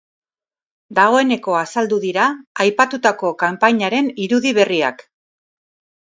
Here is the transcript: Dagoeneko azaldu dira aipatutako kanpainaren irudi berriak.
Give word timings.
Dagoeneko 0.99 1.57
azaldu 1.57 1.99
dira 2.05 2.23
aipatutako 2.65 3.31
kanpainaren 3.43 4.09
irudi 4.25 4.55
berriak. 4.59 5.05